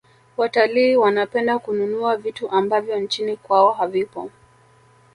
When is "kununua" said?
1.59-2.17